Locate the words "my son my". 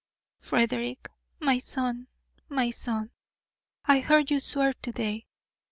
1.39-2.71